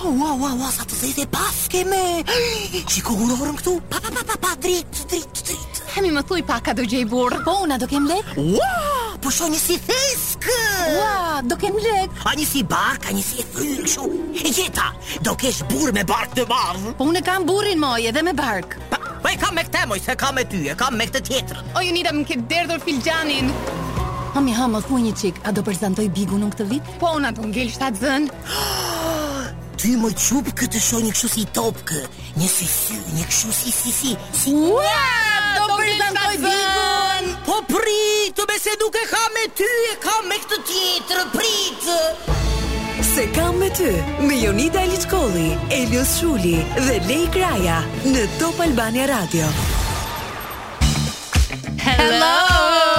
[0.00, 1.56] Oh, wow, wow, wow, sa të dhe dhe pas
[1.90, 3.72] me Që ku hurorëm këtu?
[3.90, 7.02] Pa, pa, pa, pa, pa, drit, drit, drit Hemi më thuj pak ka do gjej
[7.10, 10.46] burë Po, una do kem lek Wow, po shoj një si thesk
[10.94, 14.92] Wow, do kem lek A një si bark, a një si e Jeta,
[15.26, 18.78] do kesh burë me bark të madhë Po, une kam burin moj edhe me bark
[18.94, 21.10] Pa, pa po e kam me këte moj, se kam me ty, e kam me
[21.10, 23.50] këte tjetërën O, ju nida më këtë derdhur filgjanin
[24.38, 26.94] Hami, ha, më thuj një qik, a do përzantoj bigu këtë vit?
[27.02, 28.44] Po, una do ngell shtatë zënë
[29.78, 32.00] ty më qupë këtë shoj një këshu si topke
[32.42, 35.04] Një si si, një këshu si si si Si një Ua,
[35.58, 40.58] të prit të Po prit, të bese duke ka me ty E ka me këtë
[40.70, 41.88] tjetër, prit
[43.14, 43.90] Se kam me ty
[44.26, 49.46] Me Jonita Elitskoli Elios Shuli dhe Lej Kraja Në Top Albania Radio
[51.78, 52.97] Hello, Hello.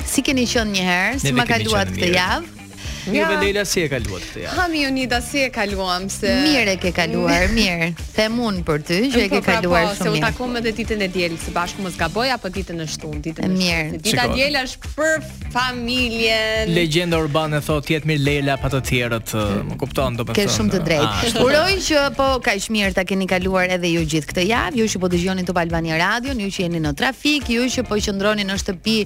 [0.06, 2.63] Si keni qenë një herë, si ma kaluat këtë javë?
[3.04, 3.26] Mirë ja.
[3.34, 4.56] Vendela si e kaluat këtë javë.
[4.60, 7.90] Ha mi Unida si e kaluam se Mirë e ke kaluar, mirë.
[8.16, 10.62] Themun për ty që e po, ke pra, kaluar shumë Po, se u takon me
[10.64, 14.00] ditën e diel së bashku mos gaboj apo ditën e shtunë, ditën e mirë.
[14.06, 16.72] Dita diel është për familjen.
[16.78, 19.36] Legjenda urbane thotë jet mirë Lela pa të tjerët,
[19.74, 20.40] më kupton domethënë.
[20.40, 21.34] Ke shumë të ah, drejtë.
[21.44, 25.04] Uroj që po kaq mirë ta keni kaluar edhe ju gjithë këtë javë, ju që
[25.04, 28.58] po dëgjoni Top Albani Radio, ju që jeni në trafik, ju që po qëndroni në
[28.64, 28.98] shtëpi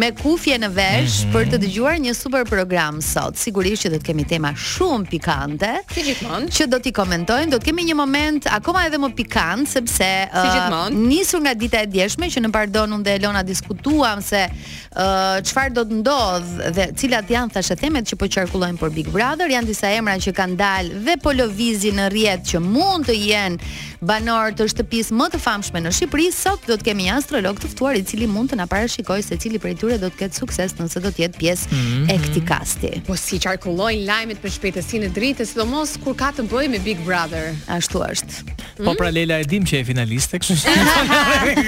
[0.00, 1.36] me kufje në vesh mhm.
[1.36, 5.70] për të dëgjuar një super program sot sigurisht që do të kemi tema shumë pikante.
[5.92, 9.68] Si gjithmonë, që do t'i komentojmë, do të kemi një moment akoma edhe më pikant
[9.70, 14.42] sepse uh, nisur nga dita e djeshme që në pardon unë dhe Elona diskutuam se
[14.48, 18.94] uh, çfarë uh, do të ndodhë dhe cilat janë tash temat që po qarkullojnë për
[18.94, 23.08] Big Brother, janë disa emra që kanë dalë dhe po lëvizin në rrjet që mund
[23.10, 27.18] të jenë banor të shtëpisë më të famshme në Shqipëri, sot do të kemi një
[27.20, 30.24] astrolog të ftuar i cili mund të na parashikojë se cili prej tyre do të
[30.24, 32.14] ketë sukses nëse do të jetë pjesë mm -hmm.
[32.14, 32.92] e këtij kasti.
[33.06, 36.98] Po si qarkullojnë lajmet për shpejtësinë e dritës, sidomos kur ka të bëjë me Big
[37.08, 37.44] Brother.
[37.76, 38.61] Ashtu është.
[38.76, 40.72] Po pra Leila e dim që e finaliste, kështu.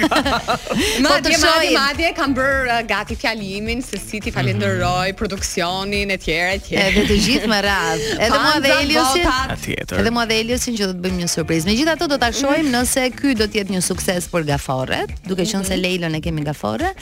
[1.03, 5.17] Ma të po, shoj, ma kam bër uh, gati fjalimin se si ti falenderoj mhm.
[5.19, 6.87] produksionin e tjerë e tjerë.
[6.95, 8.15] Edhe të gjithë me radhë.
[8.27, 9.53] Edhe mua dhe Eliosin.
[9.99, 11.69] Edhe mua dhe Eliosin që do të bëjmë një surprizë.
[11.69, 15.51] Megjithatë do ta shohim nëse ky do të jetë një sukses për Gaforret, duke mhm.
[15.53, 16.95] qenë se Leilën e kemi Gaforre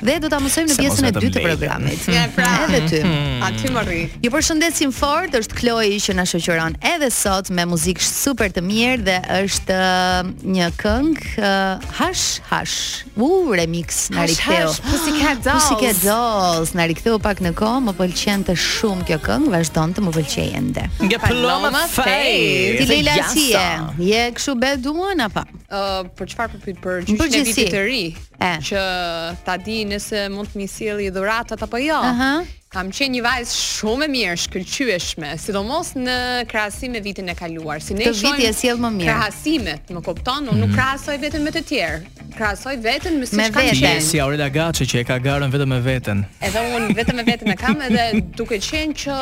[0.00, 2.06] dhe do ta mësojmë në pjesën e dytë të programit.
[2.14, 3.02] Ja pra, edhe ty.
[3.46, 4.02] A ti më rri.
[4.24, 9.04] Ju përshëndesim fort, është Kloi që na shoqëron edhe sot me muzikë super të mirë
[9.08, 12.76] dhe është uh, një këngë uh, hash hash.
[13.16, 14.52] U remix na riktheu.
[14.52, 15.70] Hash hash, pusi ka dolls.
[15.70, 20.04] si ka na riktheu pak në kohë, më pëlqen të shumë kjo këngë, vazhdon të
[20.06, 20.86] më pëlqejë ende.
[21.00, 22.84] Nga Paloma Faith.
[22.84, 23.66] Ti Leila si je?
[24.10, 25.44] Je kshu be duan apo?
[25.70, 28.04] Ë, uh, për çfarë përpyet po për çështën për vitit të ri?
[28.40, 28.60] Eh.
[28.64, 28.86] Që
[29.46, 31.98] ta di nëse mund të më sjellë dhuratat apo jo.
[31.98, 32.32] Aha.
[32.40, 32.56] Uh -huh.
[32.70, 36.14] Kam qenë një vajzë shumë e mirë, shkëlqyeshme, sidomos në
[36.52, 37.80] krahasim me vitin e kaluar.
[37.82, 38.14] Si ne shojmë.
[38.14, 39.08] Të viti e sjell më mirë.
[39.08, 40.76] Krahasime, më kupton, unë nuk mhm.
[40.78, 41.98] krahasoj veten me të tjerë.
[42.30, 43.72] Krahasoj veten me siç kam qenë.
[43.74, 46.20] veten, si Aurela Gaçe që e ka garën vetëm me veten.
[46.46, 48.04] Edhe unë vetëm me veten e kam edhe
[48.38, 49.18] duke qenë që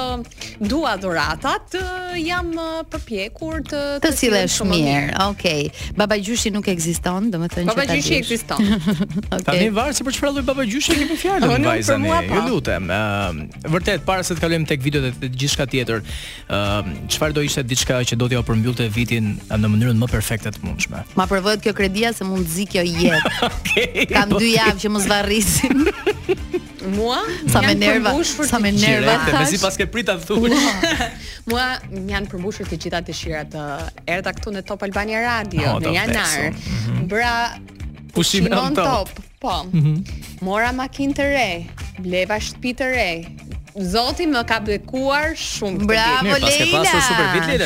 [0.68, 1.78] dua dhuratat,
[2.20, 2.52] jam
[2.92, 5.08] përpjekur të të sillesh më mirë.
[5.30, 5.64] Okej.
[5.96, 8.70] Baba Gjyshi nuk ekziston, domethënë që Baba Gjyshi ekziston.
[8.76, 9.42] Okej.
[9.48, 12.08] Tanë varet se për çfarë lloj Baba Gjyshi ke më fjalën vajzën.
[12.28, 12.92] Ju lutem
[13.68, 16.02] vërtet para se të kalojmë tek videot e gjithçka tjetër,
[16.50, 20.08] ë uh, çfarë do ishte diçka që do t'ja përmbyllte vitin uh, në mënyrën më
[20.12, 21.02] perfekte të mundshme.
[21.18, 23.34] Ma provohet kjo kredia se mund zi kjo jetë.
[23.50, 24.54] okay, Kam dy po.
[24.56, 25.84] javë që mos varrisim.
[26.88, 27.18] Mua
[27.50, 28.14] sa me nerva,
[28.48, 29.16] sa me nerva.
[29.34, 30.48] Mezi pas ke prita thua.
[31.50, 35.82] Mua janë përmbushur të gjitha dëshirat të uh, erdha këtu në Top Albania Radio, oh,
[35.84, 36.52] në janar.
[36.52, 37.10] Mhm.
[37.10, 37.34] Bra
[38.12, 39.08] pushime on top.
[39.10, 39.10] top.
[39.38, 39.70] Po.
[39.72, 39.96] Mm -hmm.
[40.42, 41.48] Mora makinë të re,
[42.02, 43.10] bleva shtëpi të re.
[43.78, 45.86] Zoti më ka bekuar shumë.
[45.86, 46.82] Bravo Leila.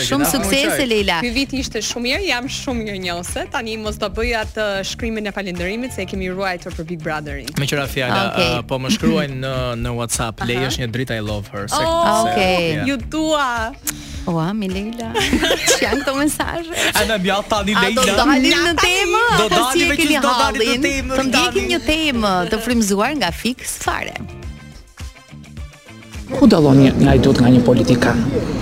[0.05, 1.21] Shumë sukses Leila.
[1.25, 3.49] Ky vit ishte shumë mirë, jam shumë mirënjohëse.
[3.49, 7.49] Tani mos ta bëj atë shkrimin e falënderimit se e kemi ruajtur për Big Brotherin.
[7.57, 8.53] Me qira fjala, ah, okay.
[8.59, 9.55] uh, po më shkruaj në
[9.85, 10.35] në WhatsApp.
[10.37, 10.49] Uh -huh.
[10.53, 11.65] Leila është një drita i love her.
[11.73, 12.57] oh, se, ah, okay.
[12.57, 12.87] Se, yeah.
[12.89, 13.73] You dua.
[14.27, 15.09] O, mi Leila,
[15.67, 16.77] që janë këto mesajë?
[16.95, 18.03] A, në bja, tani Leila.
[18.03, 19.23] A, do dalin në temë?
[19.39, 21.17] Do dalin me që do dalin në temë?
[21.17, 24.15] Të ndjekin një temë të frimzuar nga fikë së fare.
[26.33, 28.13] Ku dalon një nga i dut nga një politika?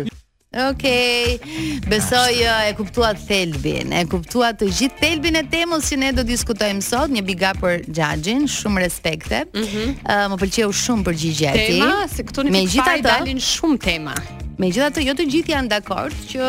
[0.64, 6.10] Okej, besoj jo, e kuptua thelbin, e kuptua të gjithë thelbin e temës që ne
[6.16, 9.44] do diskutojmë sot, një big up për xhaxhin, shumë respekte.
[9.52, 9.96] Mm -hmm.
[10.00, 11.80] uh, më pëlqeu shumë përgjigjja e tij.
[11.80, 14.16] Tema, se këtu në fakt dalin shumë tema.
[14.58, 16.48] Me gjitha të, jo të gjithë janë dakord që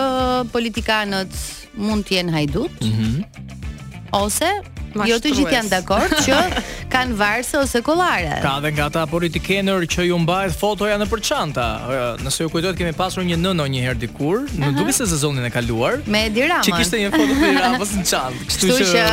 [0.49, 1.35] politikanët
[1.77, 4.13] mund t'jen hajdut, mm -hmm.
[4.17, 4.49] ose
[4.97, 6.37] Ma jo të gjithë janë dakord që
[6.93, 8.39] kanë varse ose kollare.
[8.41, 11.65] Ka edhe nga ata politikenër që ju mbahet fotoja në përçanta.
[12.23, 14.77] Nëse ju kujtohet kemi pasur një nënë një herë dikur, në mhm.
[14.79, 15.99] duket se sezonin e kaluar.
[16.09, 16.63] Me Edirama.
[16.65, 18.45] Që kishte një foto me Edirama në çantë.
[18.51, 19.07] Kështu që që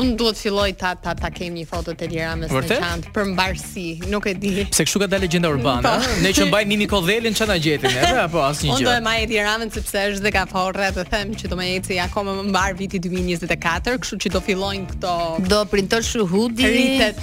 [0.00, 3.30] un duhet të filloj ta ta ta kem një foto të Edirama në çantë për
[3.34, 4.54] mbarsi, nuk e di.
[4.70, 6.18] Pse kështu ka dalë legjenda urbane, po.
[6.24, 8.78] ne që mbajmë Mimi Kodhelin çana gjetin, apo apo asnjë gjë.
[8.78, 11.68] Un do e maj Edirama sepse është dhe ka forrë, të them që do më
[11.78, 15.14] eci akoma më mbar viti 2024, kështu që do fillojnë këto
[15.48, 16.66] Do printosh hoodie.
[16.66, 17.18] Ritet.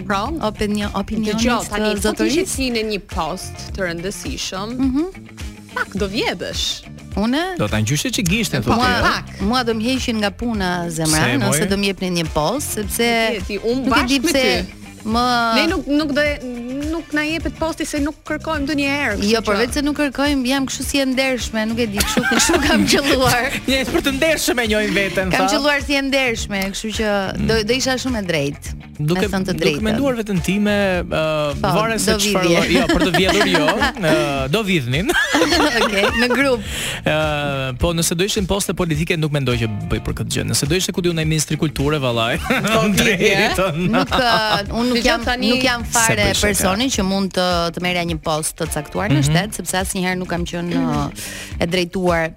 [0.05, 0.21] pro,
[0.51, 1.33] opinion opinion.
[1.39, 4.77] Dgjoj tani uh, po zotërisht si në një post të rëndësishëm.
[4.77, 5.29] Mhm.
[5.71, 7.15] Pak do vjedhësh.
[7.17, 7.41] Une?
[7.59, 8.75] Do ta ngjyshe që gishtë thotë.
[8.75, 9.13] Mua,
[9.49, 13.09] mua do më heqin nga puna zemra, nëse do më jepni një post, sepse
[13.49, 14.79] ti un bash ti.
[15.03, 15.23] Më
[15.57, 16.23] Ne nuk nuk do
[16.93, 18.97] nuk na jepet posti se nuk kërkojmë të një
[19.31, 22.23] Jo, por vetë se nuk kërkojmë, jam kështu si e ndershme, nuk e di, kështu
[22.29, 23.49] kështu kam qelluar.
[23.73, 27.49] Je për të ndershme njëjën veten, Kam qelluar si e ndershme, kështu që mm.
[27.49, 28.77] do do isha shumë e drejtë.
[29.01, 33.47] Duke me të menduar veten time, uh, po, varen se çfarë, jo, për të vjedhur
[33.49, 35.09] jo, uh, do vidhnin.
[35.81, 36.61] Okej, në grup.
[37.01, 40.45] Ë, uh, po nëse do ishin poste politike nuk mendoj që bëj për këtë gjë.
[40.51, 42.37] Nëse do ishte ku diun ai ministri kulture vallaj.
[42.67, 45.47] Po, nuk uh, un nuk jam tani...
[45.55, 49.21] nuk jam fare personi që mund të të merrja një post të caktuar në mm
[49.21, 49.29] -hmm.
[49.29, 51.29] shtet sepse asnjëherë nuk kam qenë mm -hmm.
[51.63, 52.31] e drejtuar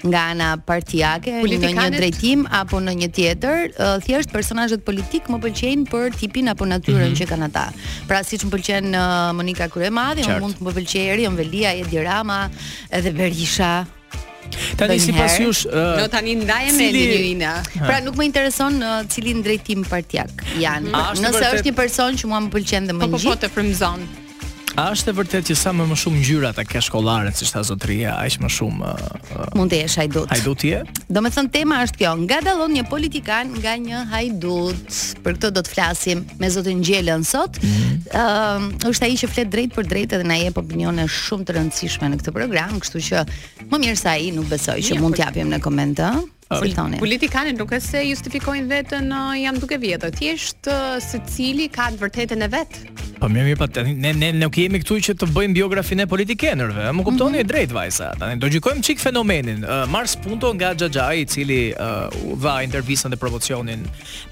[0.00, 5.38] nga ana partiake në një drejtim apo në një tjetër, uh, thjesht personazhet politik më
[5.44, 7.18] pëlqejnë për tipin apo natyrën mm -hmm.
[7.20, 7.66] që kanë ata.
[8.08, 11.98] Pra siç më pëlqen uh, Monika Kryemadhi, unë mund të më pëlqejë Erion Velia, Edi
[12.08, 12.40] Rama,
[12.98, 13.74] edhe Berisha,
[14.76, 17.00] Tani sipas jush, jo uh, tani ndajemi cili...
[17.12, 17.52] Lilina.
[17.86, 20.92] Pra nuk më intereson uh, cilin drejtim partiak janë.
[21.22, 23.14] Nëse është një person që mua më pëlqen dhe më ngjit.
[23.14, 24.08] Po po po të frymzon.
[24.80, 27.60] A është e vërtet që sa më më shumë ngjyra ta ke shkollaren si sta
[27.68, 30.30] zotria, aq më shumë uh, uh mund të jesh hajdut.
[30.32, 30.78] Hajdut je?
[31.12, 34.94] Do të thon tema është kjo, nga dallon një politikan nga një hajdut.
[35.26, 37.60] Për këtë do të flasim me zotin Gjelën sot.
[37.60, 38.00] Mhm.
[38.08, 41.44] Ëm mm uh, është ai që flet drejt për drejtë dhe na jep opinione shumë
[41.50, 43.22] të rëndësishme në këtë program, kështu që
[43.74, 46.18] më mirë se ai nuk besoj që mund t'japim në koment ë.
[46.50, 46.98] Sultani.
[47.60, 49.12] nuk është se justifikojnë vetën,
[49.44, 50.08] jam duke vjetë.
[50.18, 50.66] Thjesht
[51.12, 52.74] secili ka vërtetën e vet.
[53.20, 53.66] Po mirë, mirë, po
[54.00, 57.40] ne ne nuk jemi këtu që të bëjmë biografinë e politikanëve, eh, më kuptoni mm
[57.42, 57.50] -hmm.
[57.52, 58.06] drejt vajsa.
[58.18, 59.64] Tani do gjikojmë çik fenomenin.
[59.64, 62.08] Uh, Mars Punto nga Xhaxhai, i cili uh,
[62.44, 63.80] dha intervistën dhe promocionin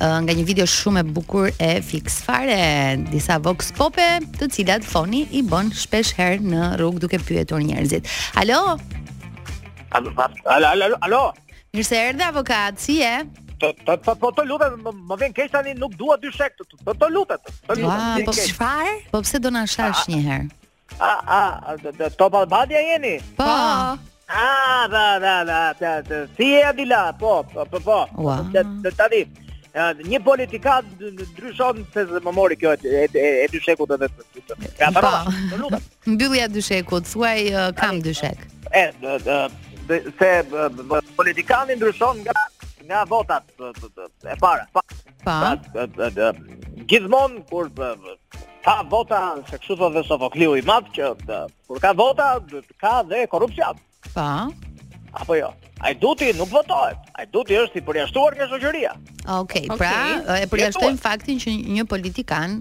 [0.00, 4.84] uh, nga një video shumë e bukur e fix fare disa vox pope të cilat
[4.84, 8.08] foni i bën shpesh herë në rrugë duke pyetur njerëzit.
[8.40, 8.76] Alo?
[9.94, 10.10] Alo,
[10.44, 11.22] alo, alo, alo.
[11.74, 13.16] Mirë se erdhe avokat, si je?
[14.04, 14.74] po të lutem,
[15.08, 16.58] më vjen keq tani nuk dua dy shek.
[16.84, 17.46] Po të lutet.
[17.64, 18.96] Po çfarë?
[19.14, 20.50] Po pse do na shash një herë?
[20.98, 23.20] A, a, a, to balbatja jeni?
[23.36, 23.90] Pa
[24.26, 28.92] A, da, da, da, da, da, si e adila, po, po, po, po Ua Të
[28.96, 29.22] tadi,
[30.06, 30.86] një politikat
[31.36, 33.04] dryshon se më mori kjo e
[33.50, 35.12] dyshekut edhe dhe të Pa,
[36.14, 37.38] në dyshekut, suaj
[37.82, 38.86] kam dyshek E,
[40.20, 42.38] se dhe, ndryshon nga
[42.88, 43.42] nga votat
[44.24, 44.64] e para.
[44.72, 44.82] Pa.
[45.24, 46.28] Pra,
[46.84, 47.72] Gizmon kur
[48.64, 51.12] ka vota se kështu thotë Sofokliu i madh që
[51.68, 52.28] kur ka vota
[52.80, 53.76] ka dhe korrupsion.
[54.14, 54.48] Pa.
[55.16, 55.50] Apo jo.
[55.84, 56.96] Ai duti nuk votohet.
[57.18, 58.92] Ai duti është i përjashtuar nga shoqëria.
[59.24, 59.78] Okej, ah, okay, okay.
[59.78, 62.60] pra e përjashtojmë faktin që një politikan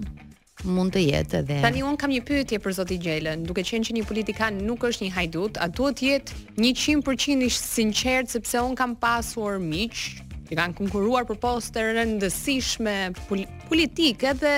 [0.72, 3.94] mund të jetë edhe Tani un kam një pyetje për zotin Gjelën, duke qenë që
[3.98, 8.94] një politikan nuk është një hajdut, a duhet jetë 100% i sinqert sepse un kam
[9.00, 10.00] pasur miq
[10.48, 12.96] që kanë konkurruar për poste rëndësishme
[13.68, 14.54] politike dhe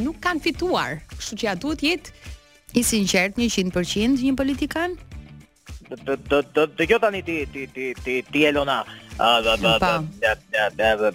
[0.00, 0.98] nuk kanë fituar.
[1.16, 2.32] Kështu që a duhet jetë
[2.76, 4.96] i sinqert 100% një politikan?
[5.86, 8.80] Do do kjo tani ti ti ti ti ti Elona.
[10.22, 11.12] ja ja ja.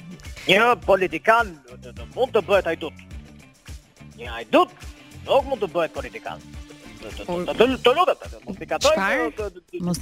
[0.48, 1.52] Një politikan
[2.16, 2.94] mund të bëhet hajdut
[4.22, 4.76] një ajdut,
[5.28, 6.50] nuk mund të bëhet politikan,
[7.02, 9.54] Të të lutet, mos t'i katoj.
[9.88, 10.00] Mos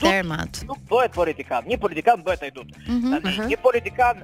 [0.00, 0.60] termat.
[0.64, 4.22] Nuk bëhet politikan, një politikan bëhet ai Një politikan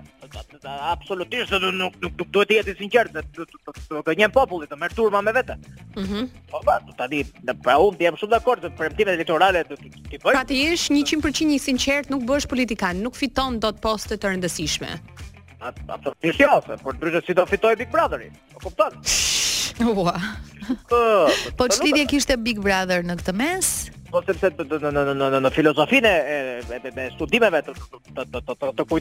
[0.94, 5.34] absolutisht nuk duhet të jetë i sinqertë, do të një popullit të merr turma me
[5.36, 5.58] vete.
[6.48, 7.20] Po pa, do ta di,
[7.60, 10.24] pra unë jam shumë dakord se premtimet elektorale do ti bëj.
[10.24, 14.96] Pra ti je 100% i sinqert, nuk bëhesh politikan, nuk fiton dot poste të rëndësishme.
[15.68, 16.56] Absolutisht jo,
[16.88, 18.32] por ndryshe si do fitoj Big Brotherin.
[18.56, 18.96] E kupton?
[19.82, 20.14] Ua.
[20.88, 20.98] Po.
[21.26, 21.28] Po,
[21.58, 23.72] po çlidhje kishte Big Brother në këtë mes?
[24.12, 28.96] Po sepse në në në në në filozofinë e studimeve të të të të po,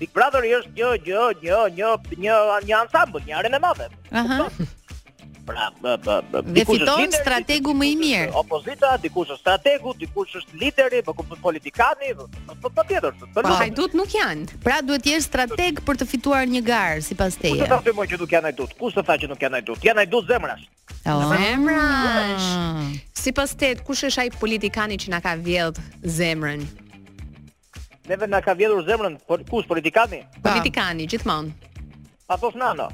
[0.00, 3.90] Big Brother është një një një një një një ansambël, një arenë e madhe.
[4.12, 4.40] Aha.
[4.42, 4.68] Po,
[5.80, 11.14] pra ne fiton strategu më i mirë opozita dikush është strategu dikush është lideri po
[11.18, 12.12] kupton politikani
[12.46, 16.46] po po po ai dut nuk janë pra duhet të jesh strateg për të fituar
[16.54, 19.18] një garë sipas teje po të them që nuk janë ai dut kush të thaj
[19.24, 20.64] që nuk janë ai dut janë ai dut zemrash
[21.34, 22.48] zemrash
[23.24, 25.80] sipas te kush është ai politikani që na ka vjedh
[26.20, 26.64] zemrën
[28.02, 30.24] Neve na ka vjedhur zemrën, për po, kus, politikani?
[30.42, 31.52] Politikani, gjithmonë.
[32.26, 32.88] Pa thos nano.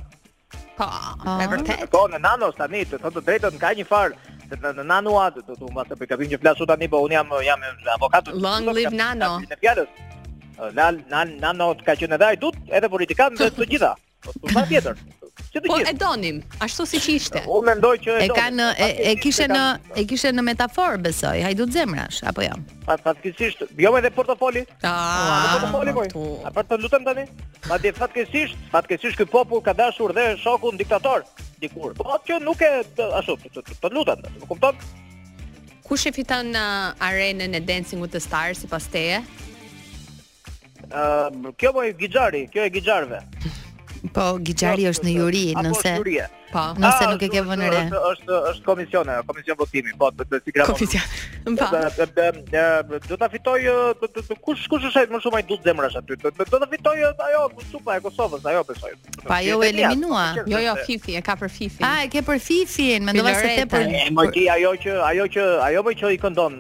[0.79, 1.43] Po, ah.
[1.43, 1.87] e vërtetë.
[1.91, 4.15] Po, në nanos tani, të thotë drejtën ka një farë,
[4.47, 7.35] se në, në nanuat, të të mbasë, për kapim që flasu tani, po un jam,
[7.47, 7.67] jam
[7.97, 8.37] avokatë.
[8.47, 9.33] Long live nano.
[9.51, 9.99] Në fjallës,
[10.79, 13.95] lal, nan, nanot ka që në dhe ajdut, edhe politikanë dhe të gjitha.
[14.23, 15.07] Po, të të tjetër
[15.61, 17.43] po e donim, ashtu siç ishte.
[17.47, 19.63] Unë mendoj që e, e kanë e, e kishe në
[20.01, 22.55] e kishte në metafor besoj, hajdu zemrash apo jo.
[22.87, 24.65] Fatkesisht, fatkeqësisht, jo edhe portofoli.
[24.89, 26.25] Ah, portofoli po.
[26.49, 27.27] A të lutem tani?
[27.71, 31.27] Madje fatkeqësisht, fatkeqësisht ky popull ka dashur dhe shokun diktator
[31.63, 31.97] dikur.
[31.99, 32.73] Po që nuk e
[33.21, 34.81] ashtu, të lutem, e kupton?
[35.89, 39.23] Kush e fiton në uh, arenën e Dancing with the Stars sipas teje?
[40.89, 43.23] Ëm, uh, kjo po e Gixhari, kjo e Gixharve.
[44.15, 45.93] Po, Gjixhari jo, është në juri, nëse
[46.53, 47.81] Po, nëse nuk e ke vënë re.
[48.11, 49.93] Është është komisione, komision votimi.
[50.01, 50.77] Po, do të sigurojmë.
[50.77, 51.57] Komision.
[51.59, 53.57] Po, do ta fitoj
[54.47, 56.17] kush kush është më shumë ai duk zemrash aty.
[56.25, 58.95] Do ta fitoj ajo supa e Kosovës, ajo besoj.
[59.29, 60.25] Pa ajo e eliminua.
[60.49, 61.85] Jo, jo, Fifi e ka për Fifi.
[61.85, 63.93] Ah, e ke për Fifi, mendova se te për.
[64.09, 66.59] Jo, jo, ajo që ajo që ajo më qoi këndon,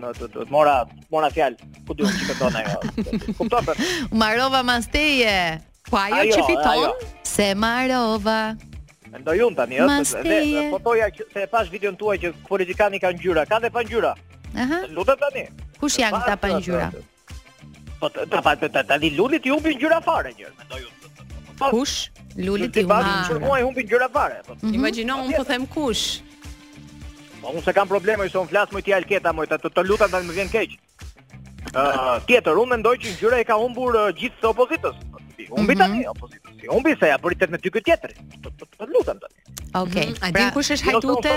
[0.53, 0.83] mora,
[1.15, 1.71] mora fjalë.
[1.89, 2.93] Ku do të shkëndon ajo?
[3.41, 3.79] Kuptova.
[4.13, 5.63] Marova Masteje.
[5.89, 8.41] Po ajo, që fiton se marova.
[9.09, 13.45] Mendoj unë tani, ëh, po toja se e pash videon tuaj që politikani kanë ngjyra,
[13.49, 14.11] kanë dhe pa ngjyra.
[14.65, 14.83] Aha.
[14.93, 15.47] Lutem tani.
[15.81, 16.91] Kush janë këta pa ngjyra?
[18.03, 21.27] Po ta pa ta tani lulit i humbi ngjyra fare një, mendoj unë.
[21.63, 21.97] Po, kush?
[22.37, 22.95] Lulit i humbi.
[22.95, 24.43] Po shumë ai ngjyra fare.
[24.47, 24.57] Po.
[24.61, 24.75] Mhm.
[24.83, 26.05] Imagjino, un po them kush.
[27.41, 29.87] Po unë se kam probleme, se unë flasë më t'i alketa më, të, të, të
[29.89, 30.77] lutat dhe më vjen keq.
[31.73, 35.08] Ëh, tjetër, unë mendoj që ngjyra e ka humbur gjithë të opozitës
[35.47, 35.57] humbi.
[35.57, 36.15] Humbi tani mm -hmm.
[36.15, 36.69] opozitës.
[36.75, 38.11] Humbi se ja bëri me dy këtë tjetër.
[38.79, 39.39] Po lutem tani.
[39.85, 40.07] Okej.
[40.09, 41.31] Mhm, a pra, din kush është jo hajtute?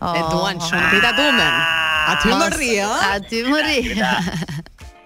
[0.00, 1.48] Oh, e duan shumë Grida Duma.
[1.48, 2.16] A ah.
[2.22, 2.88] ti më rri, a?
[3.10, 3.80] A ti më rri.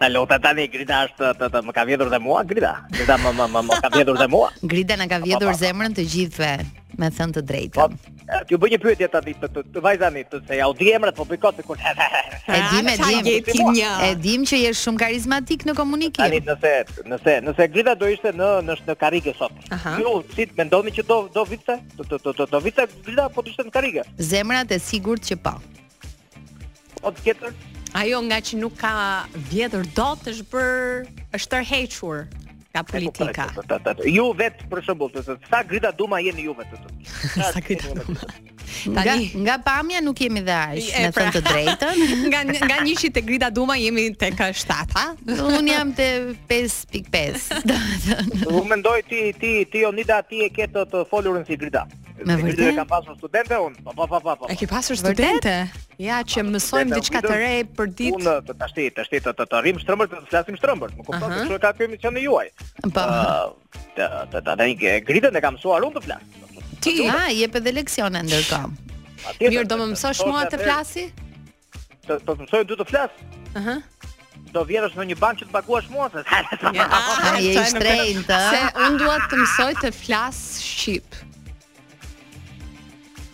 [0.00, 2.72] Ta lota tani Grida është të të më ka vjedhur dhe mua Grida.
[2.96, 4.48] Grida më më më ka vjedhur dhe mua.
[4.72, 7.78] Grida na ka vjedhur zemrën të gjithëve me thënë të drejtë.
[7.78, 11.58] Po, ti u një pyetje tani ditë të vajzani, të se au diemrat po bëkot
[11.60, 11.80] se kush.
[11.80, 13.36] E di me di.
[13.56, 16.24] E ah, dim që je shumë karizmatik në komunikim.
[16.26, 16.74] Tanë nëse
[17.14, 19.56] nëse nëse grita do ishte në në në karrige sot.
[20.00, 21.78] Ju cit mendoni që do do vitë?
[21.98, 24.06] Do do do do do vitse grita po ishte në karrige.
[24.32, 25.56] Zemrat e sigurt që po.
[27.00, 27.54] Po të ketë
[27.98, 28.90] Ajo nga që nuk ka
[29.50, 30.68] vjetër dot është për
[31.34, 32.20] është tërhequr
[32.70, 33.50] ka po, politika.
[33.50, 36.78] Po, po, ju vet për shembull, sa grita duma jeni ju vetë
[37.52, 38.30] Sa grita duma.
[38.70, 41.26] Tani nga, nga pamja nuk jemi dhe aq me pra.
[41.34, 41.96] të drejtën.
[42.30, 45.18] nga nga njëshi te grita duma jemi tek 7,
[45.58, 46.06] Un jam te
[46.50, 47.50] 5.5.
[47.66, 51.58] Do të Un mendoj ti ti ti Onida ti e ke të, të folurën si
[51.58, 51.86] grita.
[52.26, 54.48] Me vërtetë e kam pasur studente Pa Po po po po.
[54.52, 55.54] E ke pasur studente?
[56.00, 58.18] Ja që mësojmë diçka të re për ditë.
[58.18, 60.94] Unë të tash të tash të të arrim shtrëmbër të flasim shtrëmbër.
[60.98, 62.46] Më kupton se ka kë mision e juaj.
[62.82, 63.06] Po.
[63.96, 65.06] Të të të tani që po.
[65.10, 66.36] gritën e kam mësuar un të flas.
[66.86, 68.74] Ti ha jep edhe leksione ndërkohë.
[69.46, 71.06] Mirë do më mësosh mua të flasi?
[72.08, 73.16] Të të mësoj du të flas.
[73.60, 73.78] Aha.
[74.50, 78.62] Do vjerësh në një banë që të paguash mua, se të të të të Se
[78.84, 81.20] un dua të mësoj të flas shqip.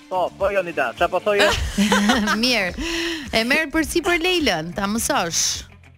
[0.08, 0.92] Po, po joni da.
[0.96, 1.42] Çfarë po thojë?
[1.42, 1.98] Jo?
[2.44, 2.90] Mirë.
[3.34, 5.40] E merr për për Leilën, ta mësosh.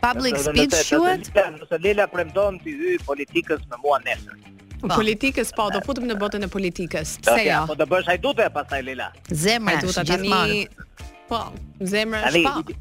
[0.00, 1.28] Public speech quhet.
[1.36, 4.36] Nëse Leila premton ti hy politikës me mua nesër.
[4.78, 4.94] Po, po.
[4.94, 7.16] Politikës po, do futëm në botën e politikës.
[7.26, 7.62] Pse jo?
[7.68, 9.10] Po do bësh hajdutë e pastaj Leila.
[9.28, 10.62] Zemra do tani.
[11.28, 11.42] Po,
[11.84, 12.78] zemra është po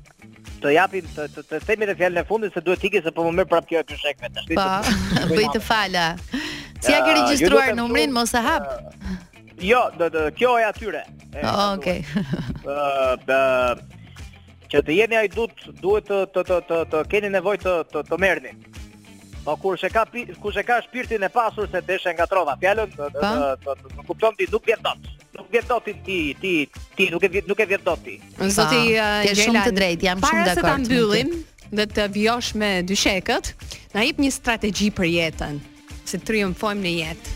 [0.62, 3.22] Të japim të të të themi të fjalën e fundit se duhet ikë se po
[3.28, 4.40] më merr prapë këtu shekvet.
[4.56, 4.70] Po,
[5.36, 6.06] bëj të fala.
[6.82, 8.66] Si ja ke regjistruar numrin, mos e hap
[9.62, 11.02] jo, do të kjo e atyre.
[11.42, 12.04] Ah, Okej.
[12.68, 13.82] Ëh,
[14.72, 18.04] që të jeni ai duhet duhet të të të të të keni nevojë të të
[18.10, 18.52] të merrni.
[19.46, 20.04] Po kush e ka
[20.44, 22.58] kush e ka shpirtin e pasur se deshe nga trova.
[22.62, 25.08] Fjalën të kupton ti nuk vjen dot.
[25.38, 26.66] Nuk vjen dot ti ti
[26.98, 28.18] ti nuk e nuk e vjen dot ti.
[28.52, 30.46] Zoti je uh, shumë të drejtë, jam shumë dakord.
[30.50, 31.32] Para se ta mbyllim
[31.78, 33.52] dhe të vjosh me dyshekët,
[33.96, 35.58] na jep një strategji për jetën,
[36.08, 37.36] se triumfojmë në jetë.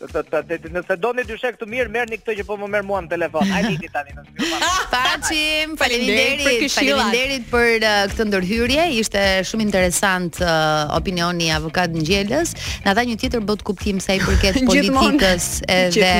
[0.00, 3.50] Nëse do një dyshe këtu mirë, merrni një që po më merr mua në telefon
[3.52, 4.14] A liti tani
[4.94, 12.54] Pacim, faleminderit për uh, këtë ndërhyrje Ishte shumë interesant uh, opinioni avokat në gjeles
[12.86, 16.12] Në dha një tjetër bot kuptim se i përket politikës Dhe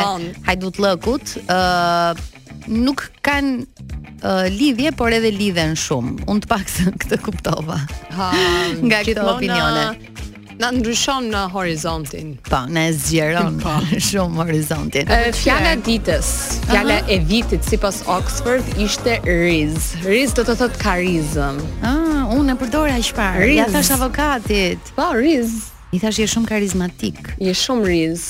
[0.50, 2.12] hajdu të lëkut uh,
[2.68, 3.64] Nuk kanë
[4.60, 7.80] lidhje, por edhe lidhen shumë Unë të pak se këtë kuptova
[8.84, 9.88] Nga këtë opinione
[10.60, 12.34] na ndryshon në horizontin.
[12.50, 13.72] Po, na zgjeron po.
[14.10, 15.08] shumë horizontin.
[15.38, 16.30] fjala ditës,
[16.68, 19.94] fjala e vitit sipas Oxford ishte riz.
[20.04, 21.62] Riz do të thotë karizëm.
[21.80, 23.30] Ah, unë e përdora aq pa.
[23.48, 24.92] Ja thash avokatit.
[24.98, 25.70] Po, riz.
[25.96, 27.32] I thash je shumë karizmatik.
[27.42, 28.26] Je shumë riz.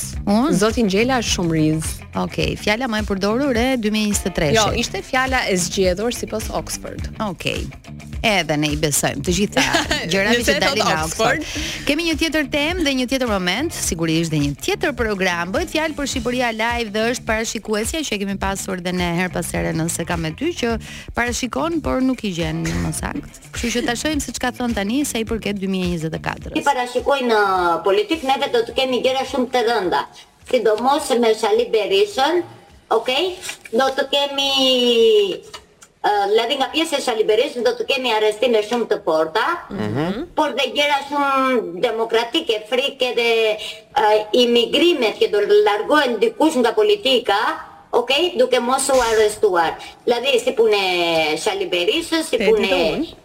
[0.63, 1.97] Zoti Ngjela është shumë riz.
[2.11, 4.57] Okej, okay, fjala më e përdorur e 2023-shit.
[4.59, 7.05] Jo, ishte fjala e zgjedhur sipas Oxford.
[7.23, 7.67] Okej.
[7.71, 7.99] Okay.
[8.27, 9.63] Edhe ne i besojmë të gjitha
[10.11, 11.45] gjërat që dalin nga Oxford.
[11.87, 15.53] Kemi një tjetër temë dhe një tjetër moment, sigurisht dhe një tjetër program.
[15.55, 19.47] Bëhet fjalë për Shqipëria Live dhe është parashikuesja që kemi pasur dhe ne her pas
[19.55, 20.75] here nëse kam me ty që
[21.17, 23.53] parashikon por nuk i gjen më saktë.
[23.55, 26.59] Kështu që ta shohim se çka thon tani sa i përket 2024-s.
[26.59, 27.41] Ti parashikoj në
[27.87, 30.03] politik neve do të kemi gjëra shumë të rënda.
[30.51, 32.35] σύντομο σε μεσαλή περίσσον,
[32.99, 33.09] οκ,
[33.79, 34.51] δω το κέμι,
[36.09, 39.45] ε, δηλαδή να πιέσαι σε σαλή περίσσον, δω το κέμι αρεστή με σούμ το πόρτα,
[39.83, 40.13] mm-hmm.
[40.37, 41.25] πως δεν γέρασουν
[41.87, 43.29] δημοκρατή και φρή και δε
[44.13, 44.45] ε, οι
[45.21, 47.43] και το λαργό εντυκούσουν τα πολιτικά,
[47.93, 48.09] Οκ,
[48.39, 49.73] του και μόσο αρεστούαρ.
[50.05, 50.85] Δηλαδή, εσύ που είναι
[51.45, 52.75] σαλιμπερίσο, εσύ που ε, είναι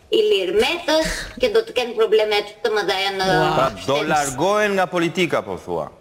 [0.09, 0.95] ηλιρμέτο
[1.37, 3.25] και το τέλο προβλέμμα του το μαδάει ένα.
[3.85, 5.91] Το λαργό είναι πολιτικά, πολιτική αποθούα.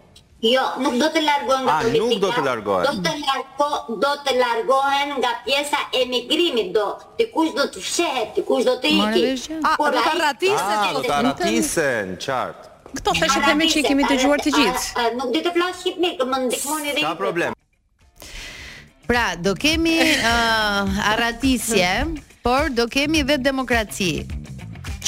[0.44, 2.04] Jo, nuk do të largohen nga politika.
[2.04, 2.84] A, nuk do të largohen.
[2.86, 3.68] Do të, largo,
[4.02, 6.88] do të largohen nga pjesa e migrimit, do.
[7.18, 9.22] Të kush do të fshehet, të kush do të iki.
[9.56, 10.94] A, do të ratisen.
[10.96, 12.70] do të ratisen, qartë.
[12.98, 15.06] Këto feshë të me që i kemi të gjuar të gjithë.
[15.18, 17.56] Nuk di të flas shqip këmë më ndikmoni dhe Ka problem.
[19.08, 21.90] Pra, do kemi uh, arratisje,
[22.44, 24.12] por do kemi vetë demokraci,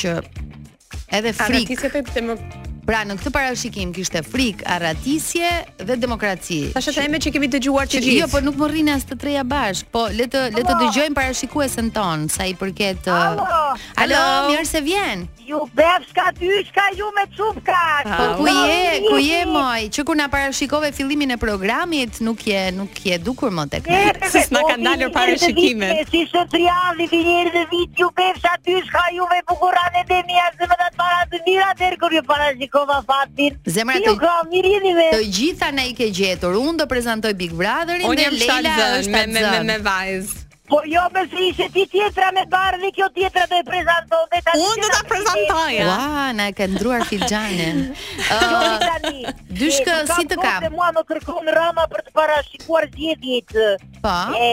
[0.03, 1.51] që edhe frikë.
[1.53, 5.49] Arratisje të demokraci Pra në këtë parashikim kishte frikë, arratisje
[5.83, 6.59] dhe demokraci.
[6.75, 8.21] Tash ata emë që kemi dëgjuar që gjithë.
[8.23, 9.81] Jo, po nuk më rrinë as të treja bash.
[9.91, 14.53] Po le të le të dëgjojmë parashikuesen ton sa i përket uh, Alo, Alo, Alo.
[14.53, 15.27] mirë se vjen.
[15.47, 17.81] Ju bëf ska ty, ska ju me çupka.
[18.05, 18.15] Ah.
[18.15, 18.95] Po ku je?
[19.07, 19.85] Ku je moj?
[19.95, 24.01] Që kur na parashikove fillimin e programit, nuk je nuk je dukur më tek ne.
[24.31, 26.07] Si s'na kanë po, dalur parashikimet.
[26.13, 30.03] Si s'e triali ti njerëz e vit ju bëf sa ty, ska ju me bukurranë
[30.11, 31.75] demia, zëmë para të mira,
[32.17, 33.57] ju parashik Kova Fatin.
[33.73, 34.13] Zemra të.
[34.21, 35.07] Jo, mirë jeni me.
[35.15, 36.59] Të gjitha ne i ke gjetur.
[36.61, 40.35] Unë do prezantoj Big Brotherin dhe Leila është me me me vajz.
[40.67, 44.23] Po jo me si ishe ti tjetra me barë dhe kjo tjetra dhe e prezentoj
[44.33, 47.85] dhe tani Unë do ta prezentoj Ua, na e ke ndruar filxanin
[48.33, 49.21] Jo uh, tani
[49.61, 53.55] Dyshkë, si të kam Kam kote mua më kërkon rama për të parashikuar zjedit
[54.03, 54.43] Pa po.
[54.43, 54.49] E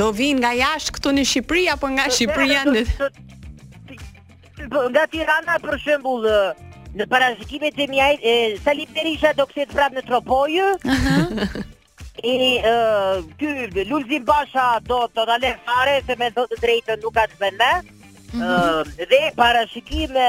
[0.00, 2.82] Do vinë nga jashtë këtu në Shqipëri apo nga Shqipëria në
[4.94, 6.26] nga Tirana për shembull
[6.96, 10.68] në parashikimet e mia e Salim Berisha do kthehet prapë në Tropojë.
[12.26, 12.34] e
[12.70, 12.72] e
[13.38, 17.24] ky Lulzim Basha do të ta lë fare se me do të drejtën nuk ka
[17.30, 18.82] të bën mhm.
[19.12, 20.28] dhe parashikime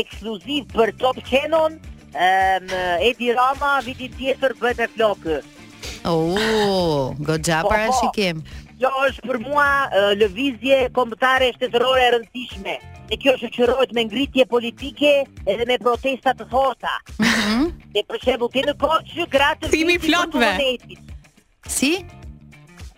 [0.00, 1.78] ekskluziv për Top Channel
[2.14, 5.38] um, Edi Rama vitin tjetër bëjt e flokë
[6.04, 7.98] Uuu, oh, godja po, para po.
[8.00, 8.42] shikim
[8.78, 12.74] Kjo është për mua uh, lëvizje kombëtare shtetërore e rëndësishme
[13.04, 15.10] Në kjo është me ngritje politike
[15.46, 17.68] edhe me protestat të thota mhm.
[17.94, 20.50] Dhe për shemë u të në kohë që gratës Si mi flotve
[21.74, 21.90] Si?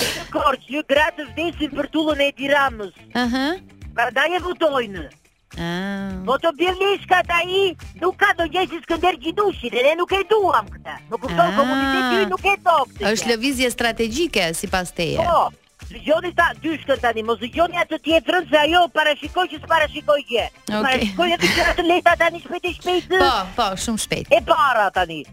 [0.00, 2.92] në korqë, një gratë vdesin për tullën e Edi Ramës.
[3.22, 3.46] Aha.
[3.96, 5.06] Pra da e votojnë.
[5.60, 6.20] Ah.
[6.28, 7.62] Po të bjerë lishka ta i,
[8.00, 10.94] nuk ka do gjeshi së këndër gjidushin, e ne nuk e duham këta.
[11.10, 11.56] Nuk këto ah.
[11.58, 13.00] komunitet ju nuk e topë.
[13.14, 15.18] është lëvizje strategjike, si pas teje.
[15.26, 15.48] Po,
[15.90, 20.46] Së gjoni ta dyshkën tani, mos gjoni atë tjetërën se ajo parashikoj që s'parashikoj gje.
[20.70, 20.84] Okay.
[20.86, 23.18] Parashikoj e të që atë leta tani shpeti shpeti.
[23.18, 25.24] Po, po, shumë shpejt E para tani.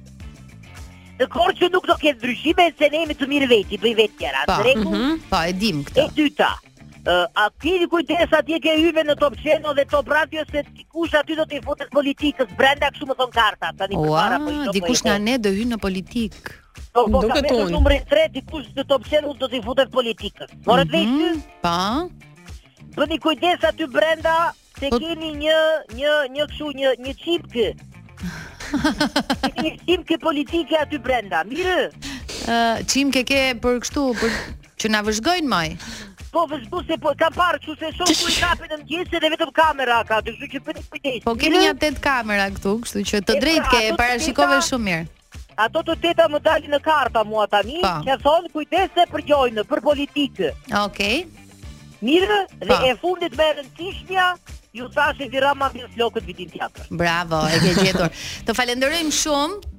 [1.18, 4.18] Dhe korë që nuk do ketë ndryshime, se ne jemi të mirë veti, bëj vetë
[4.20, 4.44] tjera.
[4.50, 6.04] Pa, mm -hmm, pa, e dim këta.
[6.04, 10.44] E dyta, uh, a kini kujtës atje ke hyve në top channel dhe top radio,
[10.52, 13.72] se dikush aty do të i futet politikës, brenda këshu më thonë karta.
[13.78, 16.52] Ta një Ua, po dikush nga ne do hy në politikë.
[16.94, 19.90] Do po, po ka me të numre tre, dikush në top channel do t'i futës
[19.98, 20.50] politikës.
[20.70, 21.42] Morë mm -hmm, të vejtë?
[21.66, 22.06] Pa.
[22.98, 25.00] Bëni po, kujtës aty brenda, se po...
[25.02, 25.58] keni një,
[25.98, 27.74] një, një këshu, një, një qipë kë.
[28.76, 31.90] një ke politike aty brenda, mirë?
[32.48, 34.36] Uh, çim ke ke për kështu, për
[34.82, 35.68] që na vëzhgojnë maj?
[36.34, 39.52] Po vëzhgu se po, kam parë që se shumë kuj kape në mgjese dhe vetëm
[39.58, 43.22] kamera ka, të kështu që përni përni Po kemi një atet kamera këtu, kështu që
[43.30, 45.06] të drejt pra, ke, parashikove shumë mirë.
[45.58, 47.96] Ato të teta më dalin në karta mua tani, pa.
[48.06, 50.52] që thonë se për gjojnë, për politikë.
[50.86, 50.86] Okej.
[50.86, 51.18] Okay.
[52.06, 52.84] Mirë, dhe pa.
[52.86, 54.28] e fundit me rëndësishmja,
[54.78, 56.92] Ju tash i dhiram atë flokët vitin tjetër.
[57.00, 58.14] Bravo, e ke gjetur.
[58.50, 59.76] Të falenderojm shumë.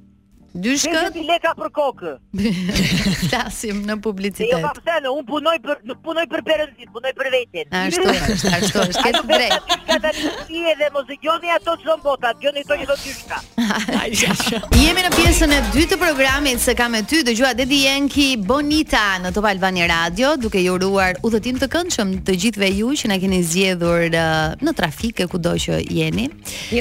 [0.51, 1.13] Dy shkët.
[1.13, 2.11] Vetëm ka për kokë.
[3.29, 4.49] Flasim në publicitet.
[4.49, 7.75] Jo, po pse, unë punoj për punoj për perëndin, punoj për veten.
[7.79, 9.03] Ashtu është, ashtu është.
[9.03, 9.73] Ke drejt.
[9.89, 13.39] Ka tani si edhe mos e gjoni ato çon bota, gjoni to çdo dyshka.
[14.79, 19.03] Jemi në pjesën e dytë të programit se kam me ty dëgjua Dedi Yankee Bonita
[19.23, 23.19] në Top Albani Radio, duke ju uruar udhëtim të këndshëm të gjithëve ju që na
[23.21, 24.25] keni zgjedhur uh,
[24.65, 26.29] në trafik e kudo që jeni.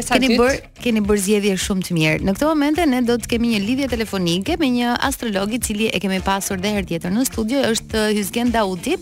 [0.09, 2.25] Keni bër, keni bër zgjedhje shumë të mirë.
[2.29, 5.89] Në këtë moment ne do të kemi një lidhje telefonike me një astrolog i cili
[5.91, 8.95] e kemi pasur edhe herë tjetër në studio, është Hysgen uh, Dauti,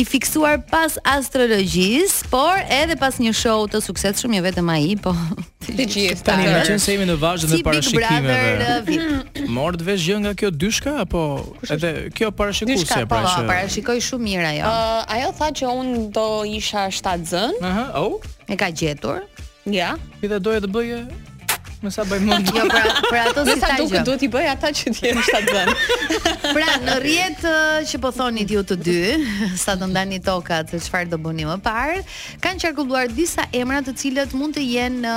[0.00, 5.12] i fiksuar pas astrologjisë, por edhe pas një show të suksesshëm, jo vetëm ai, po
[5.68, 6.24] të gjithë.
[6.26, 8.38] Tani më qenë se jemi në vazhdim si me parashikimeve.
[8.68, 11.24] Uh, Mort vesh gjë nga kjo dyshka apo
[11.70, 14.70] edhe kjo parashikuese pra po, që parashikoi shumë mirë ajo.
[14.70, 16.28] Uh, ajo tha që un do
[16.58, 17.60] isha shtatzën.
[17.60, 18.48] Aha, uh -huh, oh.
[18.48, 19.20] E ka gjetur.
[19.66, 19.74] Ja.
[20.22, 20.22] Yeah.
[20.32, 21.00] Dhe doje të bëje
[21.82, 22.46] më sa bëj mund.
[22.54, 24.02] Jo, pra, për ato si ta gjë.
[24.06, 25.40] Duhet i bëj ata që ti më sa
[26.56, 27.44] pra, në rjet
[27.90, 28.98] që po thonit ju të dy,
[29.64, 32.02] sa do ndani tokat, çfarë do bëni më parë,
[32.44, 35.14] kanë qarkulluar disa emra të cilët mund të jenë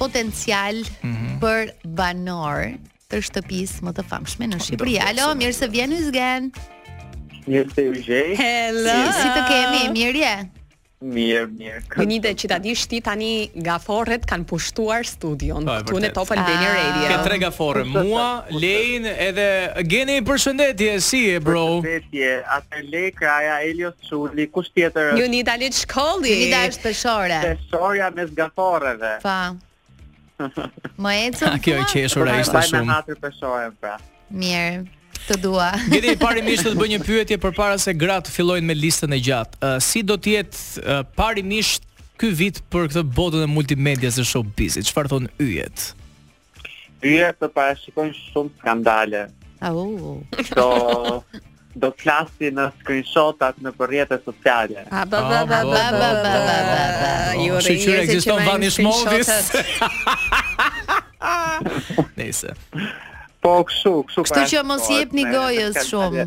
[0.00, 1.38] potencial mm -hmm.
[1.42, 2.70] për banor
[3.10, 4.96] të shtëpisë më të famshme në Shqipëri.
[5.02, 6.42] Alo, mirë se vjen Ysgen.
[7.50, 7.94] Mirë se u
[8.38, 8.94] Hello.
[9.04, 10.34] Si, si të kemi, mirë je?
[11.04, 11.80] Mirë, mirë.
[11.98, 13.32] Vinite që ta dish ti tani
[13.66, 16.76] gaforret kanë pushtuar studion këtu në Top Albania ah.
[16.78, 17.08] Radio.
[17.10, 19.46] Ka tre gafore, mua, Lein edhe
[19.90, 21.66] Geni përshëndetje si e bro.
[21.84, 25.12] Përshëndetje, atë Lekra ja Elios Çulli, kush tjetër?
[25.20, 26.32] Ju një Lich shkolli.
[26.32, 27.38] Ju nita është peshore.
[27.52, 29.14] Peshorja mes gaforreve.
[29.22, 29.38] Pa.
[31.02, 31.48] Më ecën.
[31.52, 32.82] Ah, kjo e qeshura ishte shumë.
[32.82, 33.98] Ai na natyrë peshore pra.
[34.34, 34.84] Mirë.
[35.26, 35.68] Të dua.
[35.92, 39.60] Gjeni pari mish të bëj një pyetje përpara se gratë fillojnë me listën e gjatë.
[39.60, 41.44] Uh, si do të jetë uh, parë
[42.20, 44.86] ky vit për këtë botën e multimedias së showbizit?
[44.86, 45.88] Çfarë thon yjet?
[47.02, 49.24] Yjet të po, parashikojnë shumë skandale.
[49.66, 49.80] Au.
[49.80, 50.20] Oh.
[50.54, 51.24] Do
[51.82, 54.84] do klasi në screenshotat në përrijet sociale.
[54.94, 56.84] Ah, ba ba ba ba ba ba ba.
[57.32, 59.34] Oh, Ju e di që ekziston vani shmovis.
[62.20, 62.54] Nëse.
[63.44, 64.44] Po, kështu, kështu Kështu pra.
[64.48, 66.22] që mos po, jepni gojës shumë.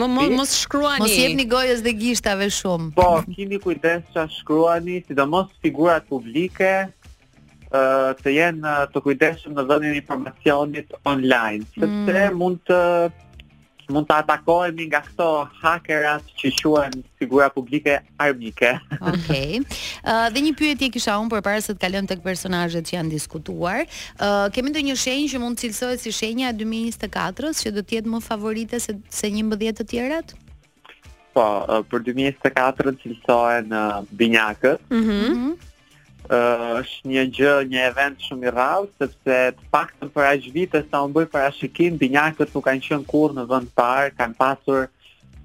[0.00, 1.04] Më mos shkruani.
[1.04, 2.90] Mos jepni gojës dhe gishtave shumë.
[2.96, 6.72] Po, keni kujdes sa shkruani, sidomos figurat publike,
[7.70, 7.84] ë
[8.22, 12.38] të jenë të kujdesshëm në dhënien e informacionit online, sepse mm.
[12.42, 12.80] mund të
[13.94, 15.26] mund të atakojmë nga këto
[15.60, 18.76] hakerat që quen figura publike armike.
[19.10, 19.30] Ok.
[19.32, 22.96] Uh, dhe një pyet kisha unë për parës të të kalem të këtë personajet që
[22.96, 23.82] janë diskutuar.
[24.20, 27.82] Uh, kemi të një shenjë që mund të cilësoj si shenja e 2024-ës që do
[27.82, 30.34] t'jetë të jetë më favorite se një mbëdhjet të tjerat?
[31.34, 34.86] Po, uh, për 2024-ën cilësoj në uh, binyakët.
[34.92, 35.58] Mm -hmm
[36.30, 41.00] është një gjë, një event shumë i rrallë, sepse të faktën për aq vite sa
[41.02, 44.86] u bë parashikim, binjakët nuk kanë qenë kurrë në vend par, kanë pasur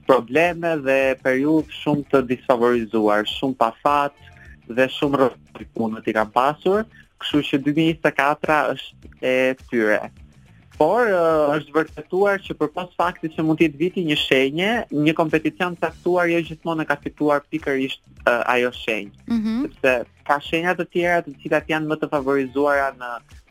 [0.05, 4.13] probleme dhe periudhë shumë të disfavorizuar, shumë pa fat
[4.69, 6.85] dhe shumë rrezikune i kanë pasur,
[7.23, 7.63] kështu që
[8.03, 9.37] 2024 është e
[9.69, 10.01] tyre.
[10.75, 15.77] Por është vërtetuar që për pas faktit që mund tjetë viti një shenje, një kompeticion
[15.79, 19.15] të aktuar jo gjithmonë e ka fituar pikër ishtë uh, ajo shenjë.
[19.31, 19.71] Mm -hmm.
[19.79, 23.09] Sepse ka shenja të tjera të cilat janë më të favorizuara në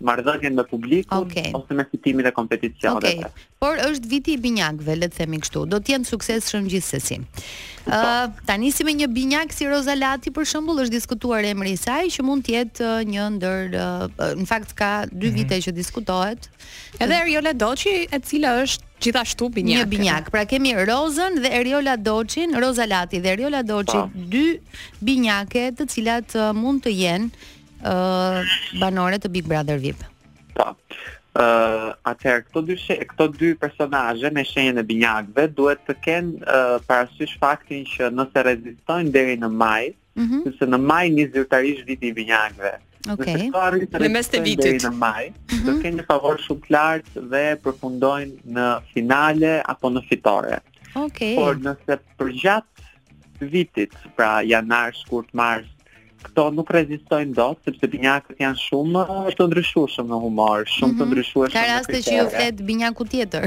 [0.08, 1.52] marrëdhënien me publikun okay.
[1.54, 3.04] ose me fitimin e kompeticionit.
[3.04, 3.20] Okej.
[3.22, 3.50] Okay.
[3.62, 5.62] Por është viti i binjakëve, le të themi kështu.
[5.72, 7.20] Do të jenë shumë gjithsesi.
[7.20, 11.80] Ë, uh, ta nisim me një binjak si Rozalati për shembull, është diskutuar emri i
[11.80, 15.36] saj që mund të jetë një ndër uh, në fakt ka dy mhm.
[15.38, 15.66] vite mm -hmm.
[15.68, 16.50] që diskutohet.
[16.98, 17.26] Edhe mhm.
[17.28, 19.76] Riola Doçi, e cila është Gjithashtu binjak.
[19.84, 20.30] Një binjak.
[20.32, 24.24] Pra kemi Rozën dhe Eriola Doçin, Roza Lati dhe Eriola Doçi, po.
[24.34, 24.60] dy
[25.04, 30.00] binjake të cilat uh, mund të jenë uh, banore të Big Brother VIP.
[30.56, 30.70] Po.
[31.34, 32.76] Ë, uh, atëherë këto dy
[33.10, 38.44] këto dy personazhe me shenjën e binjakëve duhet të kenë uh, parasysh faktin që nëse
[38.48, 40.42] rezistojnë deri në maj, mm -hmm.
[40.46, 42.72] sepse në maj një zyrtarish viti i binjakëve.
[43.10, 43.50] Okej.
[43.52, 43.84] Okay.
[44.00, 44.80] Në mes të vitit.
[44.86, 45.64] Në maj, mhm.
[45.66, 50.62] do të kenë një favor shumë lart dhe përfundojnë në finale apo në fitore.
[50.94, 50.96] Okej.
[51.04, 51.36] Okay.
[51.40, 52.70] Por nëse përgjat
[53.44, 55.68] vitit, pra janar, shkurt, mars,
[56.24, 59.02] këto nuk rezistojnë dot sepse binjakët janë shumë
[59.36, 61.00] të ndryshueshëm në humor, shumë mm -hmm.
[61.00, 61.10] të mhm.
[61.10, 61.56] ndryshueshëm.
[61.58, 63.44] Ka raste që ju flet binjaku tjetër.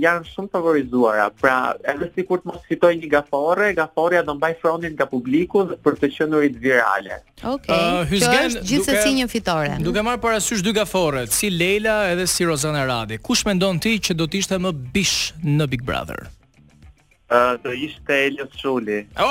[0.00, 1.26] janë shumë favorizuara.
[1.40, 1.56] Pra,
[1.92, 6.10] edhe sikur të mos fitoj një gafore, gaforia do mbaj fronin nga publiku për të
[6.16, 7.20] qenurit virale.
[7.42, 7.52] Okej.
[7.52, 8.02] Okay.
[8.08, 9.76] Uh, që është gjithsesi një fitore.
[9.84, 14.16] Duke marr parasysh dy gafore, si Leila edhe si Rozana Radi, kush mendon ti që
[14.20, 16.28] do të ishte më bish në Big Brother?
[17.62, 18.48] do ishte Elios
[19.14, 19.26] Ta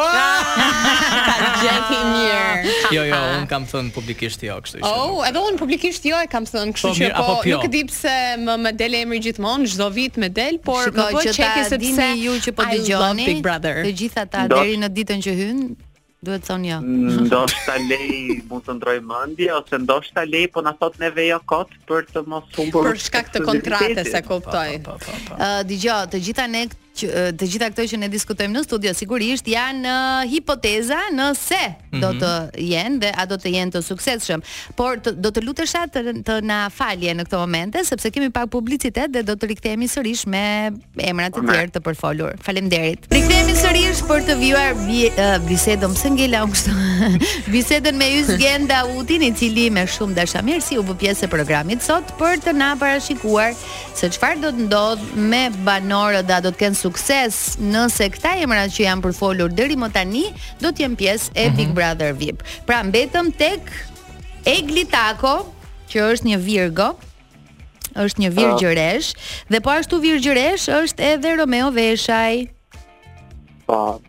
[1.60, 2.94] Gjeti mirë.
[2.96, 4.92] Jo, jo, unë kam thënë publikisht jo, kështu ishte.
[5.12, 7.82] Oh, edhe unë publikisht jo e kam thënë, kështu po, që po, nuk e di
[7.92, 11.82] pse më më del emri gjithmonë, çdo vit më del, por më po që sepse
[11.82, 13.28] dini ju që po dëgjoni.
[13.34, 13.84] Big Brother.
[13.90, 15.64] Të gjitha ata deri në ditën që hyn,
[16.20, 16.78] Duhet thonë jo.
[16.84, 21.38] Ndoshta mm, lej mund të ndroj mendje ose ndoshta lej po na thot neve jo
[21.48, 24.74] kot për të mos humbur për shkak të kontratës, e kuptoj.
[24.84, 25.64] Po, po, Ëh,
[26.12, 26.66] të gjitha ne
[27.00, 29.94] që të gjitha këto që ne diskutojmë në studio sigurisht janë
[30.32, 32.02] hipoteza nëse mm -hmm.
[32.04, 32.20] do mhm.
[32.24, 32.32] të
[32.74, 34.42] jenë dhe a do të jenë të suksesshëm.
[34.80, 38.50] Por të, do të lutesh të, të na falje në këtë moment, sepse kemi pak
[38.56, 40.46] publicitet dhe do të rikthehemi sërish me
[41.12, 42.32] emrat e tjerë të përfolur.
[42.46, 43.06] Faleminderit.
[43.14, 44.72] Rikthehemi sërish për të vjuar
[45.48, 46.72] bisedën së ngjela kështu.
[47.54, 52.04] Bisedën me Ysgen Dautin i cili me shumë dashamirësi u bë pjesë e programit sot
[52.20, 53.52] për të na parashikuar
[53.98, 58.72] se çfarë do të ndodh me banorët, a do të kenë sukses nëse këta emrat
[58.74, 60.24] që janë përfolur deri më tani
[60.62, 61.58] do të jenë pjesë e mhm.
[61.60, 62.42] Big Brother VIP.
[62.66, 63.70] Pra mbetëm tek
[64.50, 65.36] Egli Tako,
[65.90, 66.88] që është një Virgo,
[68.00, 69.30] është një virgjëresh oh.
[69.54, 72.48] dhe po ashtu virgjëresh është edhe Romeo Veshaj.
[73.68, 74.00] Po.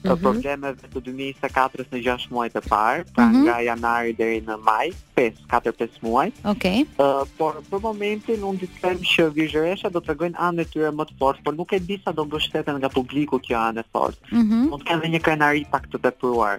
[0.02, 0.20] mm -hmm.
[0.20, 3.42] problemeve të 2024 në 6 muajt e parë, pra mm -hmm.
[3.46, 4.86] nga janari deri në maj,
[5.16, 6.26] 5 4-5 muaj.
[6.52, 6.72] Okej.
[6.72, 6.78] Okay.
[7.04, 11.14] Uh, por për momentin unë them që vizhëresha do regojnë anë e tyre më të
[11.20, 14.18] fortë, por nuk e di sa do mbështeten nga publiku kjo anë e fortë.
[14.30, 14.64] Mm -hmm.
[14.70, 16.56] Mund të kenë një krenari pak të depruar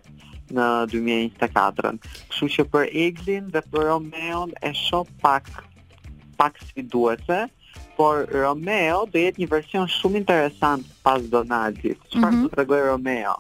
[0.55, 1.95] në 2024-ën.
[2.31, 5.45] Kështu që për Eglin dhe për Romeon e shoh pak
[6.37, 7.39] pak si duhet se
[7.97, 11.99] por Romeo do jetë një version shumë interesant pas Donaldit.
[12.09, 12.43] Çfarë mm -hmm.
[12.43, 13.35] do tregoj Romeo?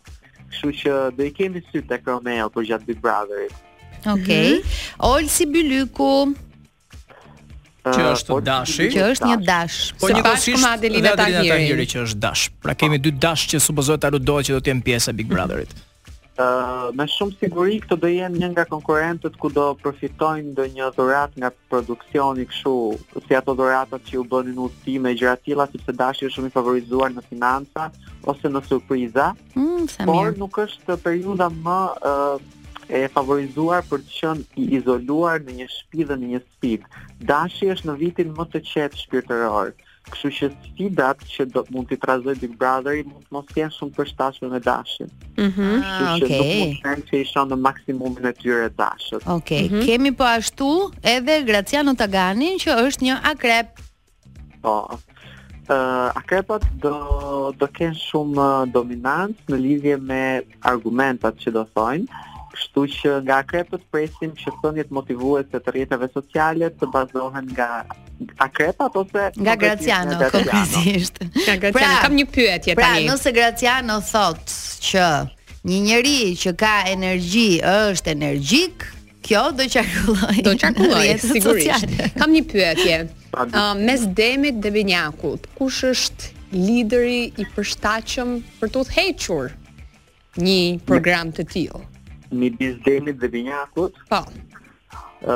[0.51, 3.53] Kështu që do i kemi sy tek Romeo për gjatë Big Brotherit.
[3.53, 4.15] Okej.
[4.23, 4.51] Okay.
[4.51, 4.95] Mm -hmm.
[5.11, 6.33] Olsi Byliku
[7.81, 9.77] Që është po, dashi, që është një dash.
[9.99, 12.43] Po një pas kuma Adelina Tahiri që është dash.
[12.63, 15.27] Pra kemi dy dash që supozohet ta ludohet që do të jenë pjesë e Big
[15.27, 15.73] Brotherit
[16.39, 21.49] me shumë siguri këto do jenë një nga konkurentët ku do profitojnë ndonjë një nga
[21.71, 22.75] produksioni këshu,
[23.27, 26.47] si ato dhuratat që u bënin u ti me gjera tila, sepse dashi është shumë
[26.47, 27.89] i favorizuar në financa,
[28.31, 30.39] ose në surpriza, mm, por mirë.
[30.39, 32.39] nuk është periuda më uh,
[32.89, 36.87] e favorizuar për të qenë i izoluar në një shpi dhe në një spik.
[37.23, 39.71] Dashi është në vitin më të qetë shpirtërorë,
[40.09, 43.35] Kështu që si datë që do të mund të trazoj Big Brother i mund të
[43.35, 45.11] mos jenë shumë për me dashën.
[45.37, 46.37] Mm Kështu që ah, okay.
[46.37, 49.27] do të mund të jenë që isha në maksimum në tyre dashët.
[49.37, 49.85] Ok, mm -hmm.
[49.85, 50.71] kemi po ashtu
[51.13, 53.83] edhe Graciano Tagani që është një akrep.
[54.63, 56.95] Po, uh, akrepat do,
[57.59, 60.23] do kënë shumë uh, dominancë në lidhje me
[60.73, 62.09] argumentat që do thojnë.
[62.51, 67.67] Kështu që nga akrepët presim që thënjet motivuese të rrjeteve sociale të bazohen nga
[68.45, 71.21] akrepat ose nga Graciano konkretisht.
[71.31, 71.75] Nga Graciano.
[71.77, 73.05] Pra, kam një pyetje pra, tani.
[73.07, 74.55] Pra, nëse Graciano thot
[74.89, 75.05] që
[75.71, 78.83] një njeri që ka energji është energjik,
[79.25, 80.37] kjo do qarkulloj.
[80.47, 81.71] Do qarkulloj sigurisht.
[81.71, 82.09] Sociale.
[82.19, 82.97] Kam një pyetje.
[83.37, 89.53] Uh, mes Demit dhe Binjakut, kush është lideri i përshtatshëm për të hequr
[90.45, 91.83] një program të tillë?
[92.31, 93.93] mi biz demit dhe binyakut.
[94.09, 94.23] Po.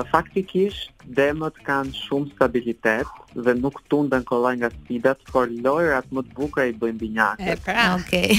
[0.10, 3.05] Faktikisht demët kanë shumë stabilitet
[3.45, 7.51] dhe nuk tunden kollaj nga sfidat, por lojrat më të bukura i bëjnë binjakët.
[7.53, 8.34] E pra, okay.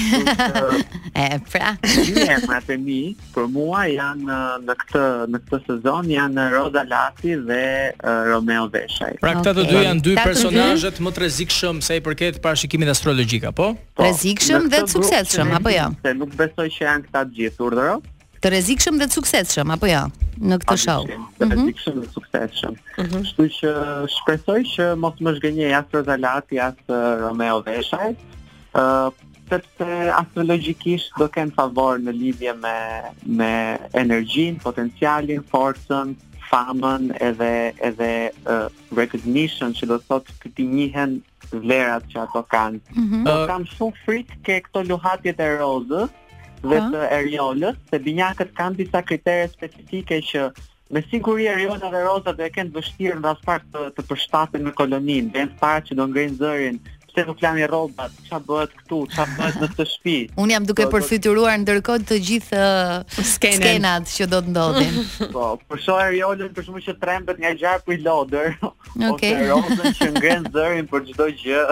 [1.23, 1.69] E pra.
[2.17, 2.99] Ne matemi,
[3.31, 7.63] për mua janë në këtë në këtë sezon janë Roda Lati dhe
[8.27, 9.13] Romeo Veshaj.
[9.23, 13.47] Pra këta të dy janë dy personazhe më të rrezikshëm sa i përket parashikimit astrologjik,
[13.53, 13.71] apo?
[13.95, 15.87] Po, rrezikshëm dhe të suksesshëm, apo jo?
[16.03, 17.97] Se nuk besoj që janë këta të gjithë, urdhëro
[18.43, 20.01] të rrezikshëm dhe të suksesshëm apo jo
[20.47, 21.05] në këtë show.
[21.39, 22.01] Të rrezikshëm mhm.
[22.01, 22.75] dhe të suksesshëm.
[22.75, 23.21] Mhm.
[23.27, 23.55] Kështu mm -hmm.
[23.59, 26.91] që shpresoj që mos më zgjenej as Rozalati, as
[27.23, 28.11] Romeo Veshaj.
[28.77, 29.85] ë uh, sepse
[30.19, 32.73] astrologjikisht do kanë favor në lidhje me
[33.39, 33.49] me
[34.01, 36.11] energjinë, potencialin, forcën,
[36.51, 37.49] famën edhe
[37.89, 38.67] edhe uh,
[38.99, 41.17] recognition që do thotë që ti njihen
[41.51, 42.79] vlerat që ato kanë.
[42.93, 43.23] Mm -hmm.
[43.27, 46.09] Do kam shumë frikë ke këto luhatjet e rozës
[46.67, 46.89] dhe po.
[46.95, 50.47] të eriolës, se binjakët kanë disa kritere specifike që
[50.95, 54.67] me siguri eriolat dhe rozat dhe e kënë vështirë në dhe aspar të, të përshtatën
[54.69, 56.79] në kolonin, dhe në para që do ngrinë zërin,
[57.17, 60.15] pse nuk lani rroba, çfarë bëhet këtu, çfarë bëhet në të shtëpi.
[60.41, 64.99] Un jam duke përfituar ndërkohë të gjithë uh, skenat që do të ndodhin.
[65.33, 68.59] Po, për shoh Ariolën për shkak të trembet nga për i lodër.
[69.09, 69.37] Okay.
[69.37, 71.65] Ose rrobën që ngren zërin për çdo gjë.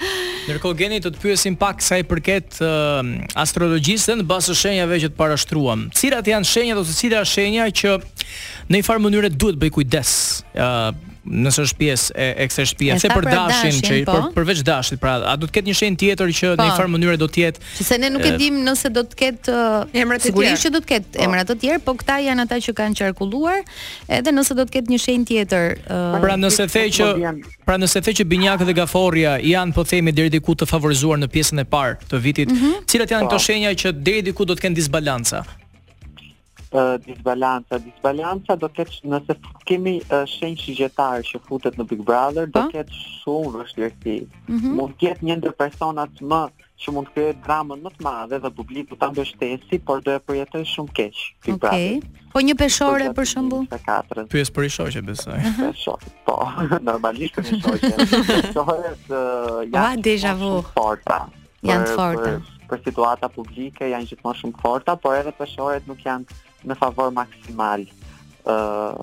[0.48, 3.04] Ndërkohë geni të të pyesim pak sa i përket uh,
[3.38, 7.30] astrologjisë dhe në basë të shenjave që të parashtruam Cilat janë shenjat ose cilat janë
[7.34, 7.94] shenja që
[8.72, 10.12] në i farë mënyre duhet bëj kujdes
[10.56, 14.14] uh, nëse është pjesë e e kësaj shtëpie, për pra dashin, që po?
[14.34, 16.74] për përveç dashit, pra, a do të ketë një shenjë tjetër që po, në një
[16.78, 17.64] farë mënyrë do të jetë.
[17.80, 19.58] Sepse ne nuk e dim nëse do të ketë
[20.00, 20.30] Emrat të tjerë.
[20.30, 22.98] Sigurisht që do të ketë po, emra të tjerë, po këta janë ata që kanë
[23.00, 23.64] qarkulluar,
[24.16, 25.78] edhe nëse do të ketë një shenjë tjetër.
[25.84, 27.32] Pra, po pra nëse the që
[27.70, 31.28] pra nëse the që Binjaku dhe Gaforia janë po themi deri diku të favorizuar në
[31.34, 32.78] pjesën e parë të vitit, mhm.
[32.90, 33.42] cilat janë ato po.
[33.44, 35.44] shenja që deri diku do të kenë disbalanca?
[37.04, 37.78] disbalanca.
[37.82, 40.90] Disbalanca do ketë, nëse kemi uh, shenjë
[41.30, 42.68] që futet në Big Brother, do po.
[42.70, 42.92] ketë
[43.22, 44.26] shumë vështirësi.
[44.48, 44.74] Mm -hmm.
[44.78, 46.42] Mund ketë një ndër personat më
[46.80, 50.10] që mund të kërë dramën më të madhe dhe publiku të të shtesi, por do
[50.14, 51.54] e përjetoj shumë keqë.
[51.54, 51.58] Okay.
[51.58, 52.22] Brother.
[52.32, 53.66] Po një peshore për shembull.
[54.30, 55.38] Pyes për i shoqe, besoj.
[56.26, 56.48] po,
[56.90, 57.94] normalisht për i shoqe.
[59.72, 59.80] ja.
[59.90, 61.18] janë të shumë forta.
[61.62, 62.30] Janë forta.
[62.30, 66.24] Për, për, për situata publike janë gjithmonë shumë forta, por edhe peshoret nuk janë
[66.68, 67.84] në favor maksimal.
[68.44, 68.94] Uh,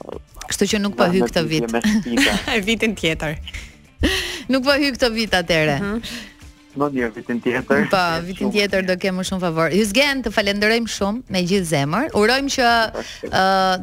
[0.47, 1.77] Kështu që nuk po hyj këtë vit.
[2.67, 3.37] Vitin tjetër.
[4.53, 5.77] Nuk po hyj këtë vit atëre.
[5.77, 6.01] Uh mhm.
[6.05, 6.33] -huh.
[6.77, 7.85] Në një vitin tjetër.
[7.91, 9.73] Po, vitin tjetër do kemë shumë favor.
[9.73, 12.11] Hysgen, të falenderojmë shumë me gjithë zemër.
[12.17, 13.37] Urojmë që uh,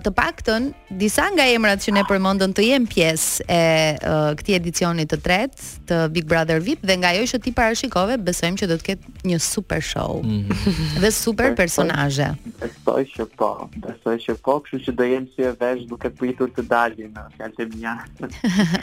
[0.04, 0.68] të paktën
[1.00, 3.60] disa nga emrat që ne përmendëm të jenë pjesë e
[3.98, 8.16] uh, këtij edicioni të tretë të Big Brother VIP dhe nga ajo që ti parashikove,
[8.24, 10.22] besojmë që do të ketë një super show.
[10.22, 12.26] Mm Dhe super personazhe.
[12.60, 13.48] Besoj që po,
[13.82, 17.48] besoj që po, kështu që do jemi si e vesh duke pritur të dalin në
[17.50, 17.94] e mia.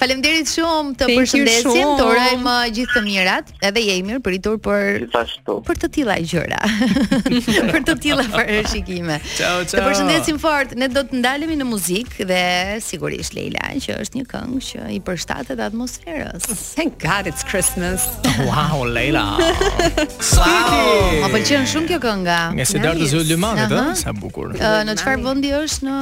[0.00, 5.00] Faleminderit shumë të përshëndesim, të urojmë gjithë të mirat edhe je i mirë pritur për
[5.06, 6.58] gjithashtu për të tilla gjëra.
[7.72, 9.16] për të tilla parashikime.
[9.36, 9.78] Ciao, ciao.
[9.78, 10.74] Të përshëndesim fort.
[10.78, 12.40] Ne do të ndalemi në muzikë dhe
[12.84, 16.48] sigurisht Leila që është një këngë që i përshtatet atmosferës.
[16.76, 18.06] Thank God it's Christmas.
[18.48, 19.24] wow, Leila.
[19.40, 21.22] wow.
[21.24, 22.38] Ma pëlqen po shumë kjo këngë.
[22.60, 24.52] Nga se dar të zëllë lëmanit, sa bukur.
[24.58, 25.98] Uh, në çfarë vendi është në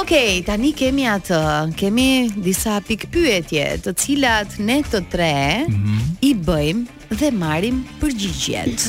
[0.00, 1.40] okay, tani kemi atë,
[1.78, 2.08] kemi
[2.46, 6.00] disa pikë pyetje, të cilat ne të tre mm -hmm.
[6.20, 6.86] i bëjmë
[7.20, 8.88] dhe marrim përgjigjet.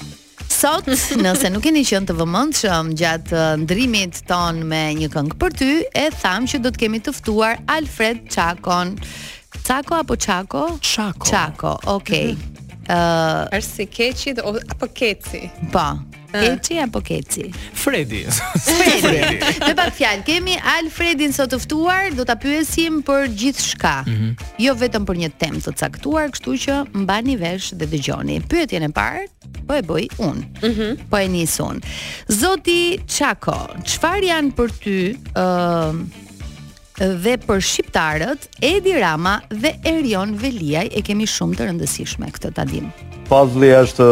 [0.59, 0.89] sot,
[1.21, 5.69] nëse nuk keni qenë të vëmendshëm gjatë uh, ndrimit ton me një këngë për ty,
[5.95, 8.97] e tham që do të kemi të ftuar Alfred Çakon.
[9.63, 10.63] Çako apo Çako?
[10.83, 11.29] Çako.
[11.29, 11.71] Çako.
[11.95, 12.35] Okay.
[12.35, 12.79] Ë, mhm.
[12.91, 15.45] uh, është keçi apo keci?
[15.71, 15.85] Po.
[15.85, 16.03] Ah.
[16.33, 17.47] Keci apo keci?
[17.85, 18.25] Fredi.
[18.67, 19.39] Fredi.
[19.63, 23.95] Me pak fjalë, kemi Alfredin sot të ftuar, do ta pyesim për gjithçka.
[24.11, 28.41] Mm Jo vetëm për një temë të caktuar, kështu që mbani vesh dhe dëgjoni.
[28.51, 29.23] Pyetjen e parë
[29.69, 29.69] Mhm.
[29.69, 30.43] po e bëj unë.
[30.61, 30.95] Mm -hmm.
[31.09, 31.79] Po e nis unë.
[32.29, 34.95] Zoti Çako, çfarë janë për ty
[35.35, 35.95] ë uh,
[37.23, 42.65] dhe për shqiptarët Edi Rama dhe Erion Veliaj e kemi shumë të rëndësishme këtë ta
[42.65, 42.87] dim.
[43.29, 44.09] Pavli është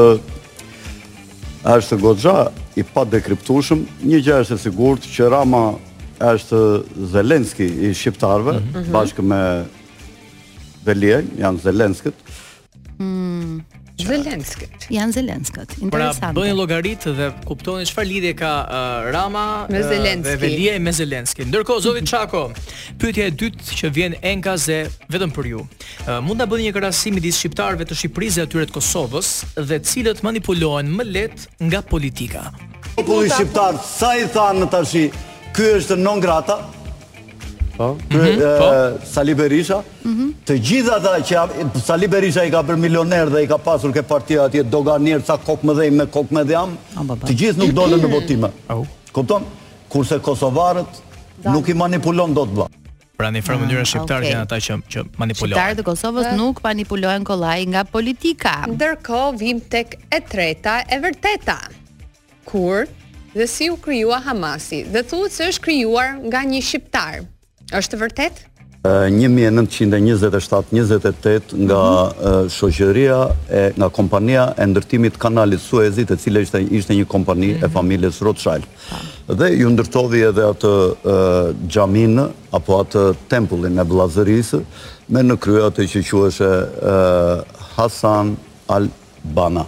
[1.74, 5.64] është goxha i pa dekriptueshëm, një gjë është e sigurt që Rama
[6.20, 6.60] është
[7.14, 8.92] Zelenski i shqiptarëve mm -hmm.
[8.96, 9.42] bashkë me
[10.88, 12.14] Veliaj, janë Zelenskët.
[13.02, 13.60] Mm.
[14.06, 14.88] Zelenskët.
[14.90, 15.74] Jan Zelenskët.
[15.82, 20.24] interesant Pra bëjnë llogarit dhe kuptonin çfarë lidhje ka uh, Rama me Zelenski.
[20.24, 21.46] dhe Velia me Zelenski.
[21.50, 22.44] Ndërkohë Zoti Çako,
[23.02, 24.80] pyetja e dytë që vjen enkaze
[25.10, 25.64] vetëm për ju.
[26.06, 29.82] Uh, mund ta bëni një krahasim midis shqiptarëve të Shqipërisë dhe atyre të Kosovës dhe
[29.90, 32.46] cilët manipulohen më lehtë nga politika.
[32.96, 35.08] Populli shqiptar sa i thanë tashi,
[35.58, 36.62] ky është non grata,
[37.78, 37.94] Po.
[38.10, 38.42] Mhm.
[38.58, 38.68] po.
[39.06, 39.80] Sali Berisha.
[40.02, 40.34] Mhm.
[40.50, 41.38] Të gjithë ata që
[41.86, 45.38] Sali Berisha i ka bërë milioner dhe i ka pasur ke partia atje doganier sa
[45.38, 46.72] kokë më dhej me kokë më dhejam.
[47.30, 48.50] Të gjithë nuk dolën në votime.
[49.14, 49.46] Kupton?
[49.90, 50.92] Kurse kosovarët
[51.54, 52.68] nuk i manipulon dot vëlla.
[53.18, 55.78] Pra në fërë mënyrë ah, shqiptarë janë ata që, që manipulojnë.
[55.80, 58.52] të Kosovës nuk manipulohen kolaj nga politika.
[58.70, 61.58] Ndërko, vim tek e treta e vërteta.
[62.46, 62.86] Kur
[63.34, 67.26] dhe si u kryua Hamasi dhe thuhet që është kryuar nga një shqiptarë.
[67.76, 68.46] Është vërtet?
[68.88, 71.80] 1927-28 nga
[72.54, 73.16] shoqëria
[73.52, 77.72] e nga kompania e ndërtimit kanalit Suezit, e cila ishte, ishte një kompani e mhm.
[77.74, 78.64] familjes Rothschild.
[79.28, 80.74] Dhe ju ndërtovi edhe atë
[81.68, 82.16] xhamin
[82.56, 83.04] apo atë
[83.34, 84.60] tempullin e vllazërisë
[85.12, 86.52] me në krye atë që quheshe
[87.76, 88.28] Hasan
[88.72, 89.66] Albana.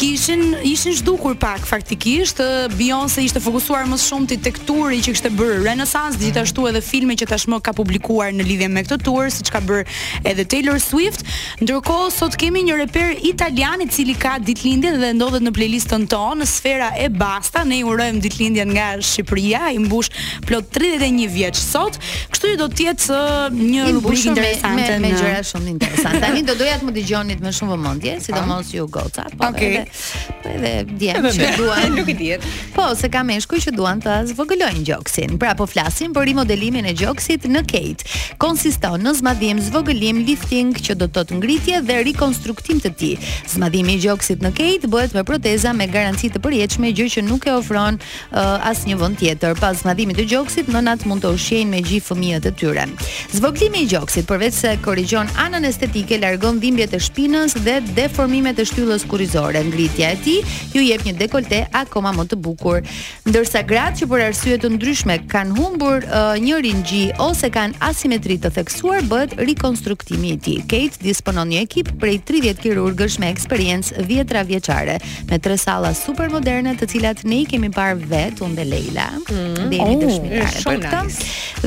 [0.00, 2.40] Kishin ishin zhdukur pak fakt praktikisht
[2.74, 6.24] Beyoncé ishte fokusuar më shumë ti tek turi që kishte bërë Renaissance, mhm.
[6.24, 9.84] gjithashtu edhe filme që tashmë ka publikuar në lidhje me këtë tur, siç ka bërë
[10.26, 11.22] edhe Taylor Swift.
[11.62, 16.40] Ndërkohë sot kemi një reper italian i cili ka ditëlindjen dhe ndodhet në playlistën tonë,
[16.42, 17.62] në sfera e Basta.
[17.64, 20.10] Ne i urojmë ditëlindjen nga Shqipëria, i mbush
[20.46, 22.00] plot 31 vjeç sot.
[22.34, 23.22] Kështu që do të jetë
[23.60, 26.24] një rubrik interesante me me, me gjëra shumë interesante.
[26.26, 28.26] Tani do doja të më dëgjoni më shumë vëmendje, po.
[28.26, 29.82] sidomos ju goca, po okay.
[29.82, 29.86] edhe
[30.42, 32.42] po edhe djem që dua nuk e diet.
[32.72, 35.36] Po, se ka meshkuj që duan të zvogëlojnë gjoksin.
[35.40, 38.06] Pra po flasim për rimodelimin e gjoksit në Kate.
[38.42, 43.16] Konsiston në zmadhim, zvogëlim, lifting që do të thotë ngritje dhe rikonstruktim të tij.
[43.52, 47.44] Zmadhimi i gjoksit në Kate bëhet me proteza me garanci të përshtatshme, gjë që nuk
[47.48, 49.56] e ofron uh, asnjë vend tjetër.
[49.60, 52.86] Pas zmadhimit të gjoksit, nënat mund të ushqejnë me gjithë fëmijët e tyre.
[53.36, 58.66] Zvogëlimi i gjoksit përveç se korrigjon anën estetike, largon dhimbjet e shpinës dhe deformimet e
[58.68, 59.60] shtyllës kurrizore.
[59.70, 60.40] Ngritja e tij
[60.76, 62.82] ju jep një dekolte akoma më të bukur.
[63.28, 66.12] Ndërsa gratë që për arsye të ndryshme kanë humbur uh,
[66.42, 70.58] një ringji ose kanë asimetri të theksuar, bëhet rikonstruktimi i tij.
[70.70, 74.96] Kate disponon një ekip prej 30 kirurgësh me eksperiencë vjetra vjeçare,
[75.30, 79.08] me tre salla super moderne, të cilat ne i kemi parë vetë unë dhe Leila,
[79.24, 80.56] mm, deri oh, dëshmitare.
[80.56, 81.20] Shumë nice.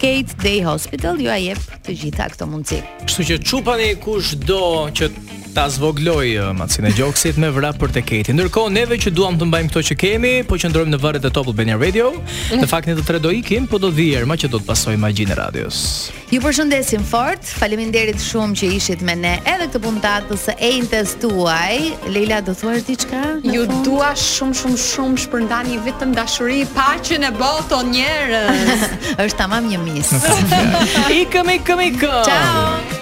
[0.00, 2.82] Kate Gate Day Hospital ju a jep të gjitha këto mundësi.
[3.08, 4.58] Kështu që çupani kush do
[4.92, 5.08] që
[5.52, 9.36] Ta zvogloj uh, Macin e Gjoksit me vrap për të keti Ndërko, neve që duham
[9.36, 12.08] të mbajmë këto që kemi Po që ndrojmë në varet e topull Benja Radio
[12.56, 15.10] Në fakt një të tredo i Po do dhirë ma që do të pasojmë ma
[15.12, 15.82] gjinë e radios
[16.32, 20.56] Ju përshëndesim fort Falimin derit shumë që ishit me ne Edhe këtë puntatës të së
[20.56, 20.88] e në
[22.14, 22.86] Leila, do thua diçka?
[22.86, 23.40] ti qka?
[23.52, 29.68] Ju dua shumë, shumë, shumë shpërndani vetëm vitëm dashuri Pa që në boto njerës tamam
[29.68, 30.12] një mis